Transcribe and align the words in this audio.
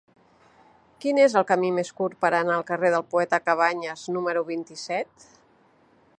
Quin 1.03 1.19
és 1.25 1.35
el 1.41 1.45
camí 1.51 1.69
més 1.75 1.93
curt 1.99 2.17
per 2.25 2.31
anar 2.39 2.57
al 2.57 2.65
carrer 2.73 2.91
del 2.97 3.07
Poeta 3.13 3.43
Cabanyes 3.51 4.09
número 4.19 4.47
vint-i-set? 4.53 5.29